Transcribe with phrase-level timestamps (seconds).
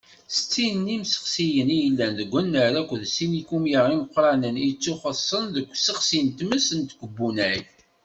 [0.35, 5.65] Settin n yimsexsiyen i yellan deg unnar akked sin n yikumya imeqqranen i yettuxeṣṣen deg
[5.73, 7.59] usexsi n tmes n tkebbunay.